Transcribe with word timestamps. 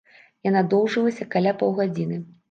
Яна 0.47 0.61
доўжылася 0.71 1.27
каля 1.35 1.53
паўгадзіны. 1.59 2.17